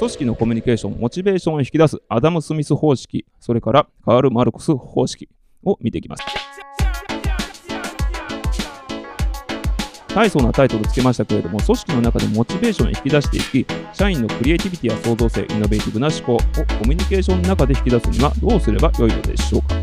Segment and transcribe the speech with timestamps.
[0.00, 5.28] 組織のコミュニケーション、モチベーションを引き出すアダム・スミス方式、それからカール・マルクス方式
[5.62, 6.24] を見ていきます。
[10.14, 16.44] 大層なタイトルつけましたけれども、組織の中でモチベーションを引き出していき、社員のクリエイティビティや創造性、イノベーティブな思考をコ
[16.88, 19.79] ミュニケーションの中で引き出すにはどうすればよいのでしょうか。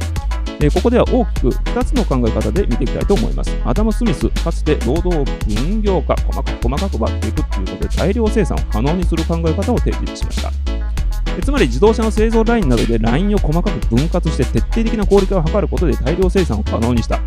[0.59, 3.55] えここでは大きく2つの考え方で見ていきたいと思います。
[3.63, 10.51] アダム・スミス、かつて労働を分業化、細かく細かく割っていくということで大量生産を可能にする考え方を提示しました。
[11.43, 17.19] つまり自動車の製造ラインなどでラインを細かく分割して徹底的な効率化を図ることで大量生産を可能にした。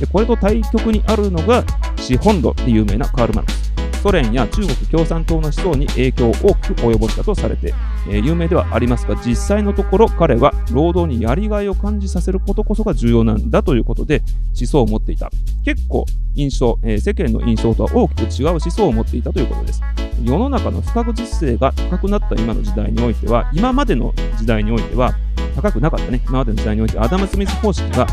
[0.00, 1.64] でこれと対極にあるのが
[1.96, 3.57] 資本論で有名なカール・マルク。
[3.98, 7.74] ソ連や中国共産党の思想に影響を大きく及ぼしたとされて、
[8.08, 14.22] えー、有名ではありますが、実際のところ彼は労働にやりがいを感じさせることこそが重要なんだということで
[14.58, 15.30] 思想を持っていた。
[15.64, 19.82] 結構印象、えー、世間の印象とは大きく違う思想を持っていたということです。
[20.22, 25.14] 世の中の不確実性が高くなった今の時代においては、今までの時代においては、
[25.54, 28.06] 高くなかったね、今までの時代においてアダム・スミス方式が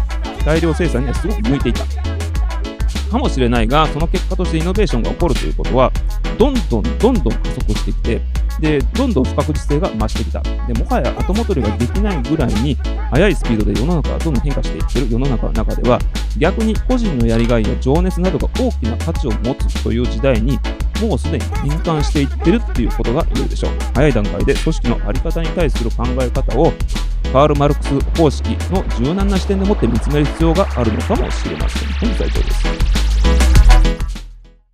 [0.45, 2.04] 大量生産にはすごく向いていた。
[3.05, 5.91] かもしれないが、その結果としてイノベーションが起こるということは、
[6.37, 8.21] どんどんどんどん加速してきて、
[8.59, 10.41] で、どんどん不確実性が増してきた。
[10.41, 12.77] で、もはや後戻りができないぐらいに、
[13.11, 15.99] 速いスピードで世の中がどんどん変化していってる世の中の中では、
[16.37, 20.59] 逆に個人のやりがいや情熱などが大きな価値を持つという時代に、
[21.01, 23.71] もうすでに変換していってるっていうことが言えるでしょう。
[23.93, 26.73] 早い段階で組織の在り方に対する考え方を
[27.35, 31.89] カール・マルクス方式の柔軟な視点でもって見つめる必要があるのかもしれません。
[31.99, 33.14] 本日は以上です。